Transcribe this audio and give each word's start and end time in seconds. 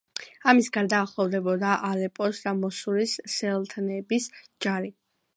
ამის 0.51 0.67
გარდა 0.75 1.01
ახლოვდებოდა 1.07 1.73
ალეპოს 1.89 2.39
და 2.45 2.53
მოსულის 2.61 3.13
სულთნების 3.35 4.27
ჯარი. 4.67 4.91